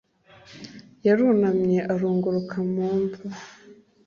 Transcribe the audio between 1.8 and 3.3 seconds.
arunguruka mu mva